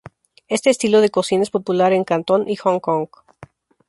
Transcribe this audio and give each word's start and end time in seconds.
Este 0.47 0.71
estilo 0.71 0.99
de 0.99 1.11
cocina 1.11 1.43
es 1.43 1.51
popular 1.51 1.93
en 1.93 2.03
Cantón 2.05 2.49
y 2.49 2.55
Hong 2.55 2.79
Kong. 2.79 3.07